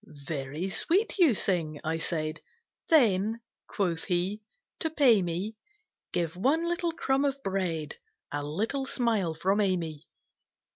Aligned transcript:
"Very 0.25 0.67
sweet 0.67 1.19
you 1.19 1.35
sing," 1.35 1.79
I 1.83 1.99
said; 1.99 2.41
"Then," 2.89 3.39
quoth 3.67 4.05
he, 4.05 4.41
"to 4.79 4.89
pay 4.89 5.21
me, 5.21 5.57
Give 6.11 6.35
one 6.35 6.63
little 6.67 6.91
crumb 6.91 7.23
of 7.23 7.37
bread, 7.43 7.97
A 8.31 8.43
little 8.43 8.87
smile 8.87 9.35
from 9.35 9.61
Amy." 9.61 10.07